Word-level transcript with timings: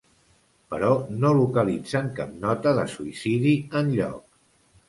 Però 0.73 0.87
no 1.25 1.33
localitzen 1.41 2.09
cap 2.21 2.33
nota 2.47 2.75
de 2.81 2.89
suïcidi 2.97 3.55
enlloc. 3.83 4.21